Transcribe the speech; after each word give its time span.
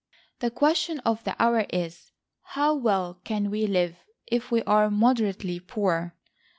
The 0.39 0.49
question 0.49 0.97
of 1.01 1.23
the 1.25 1.35
hour 1.39 1.67
is 1.69 2.11
"How 2.41 2.73
well 2.73 3.21
can 3.23 3.51
we 3.51 3.67
live, 3.67 3.97
if 4.25 4.49
we 4.49 4.63
are 4.63 4.89
moderately 4.89 5.59
poor?" 5.59 6.15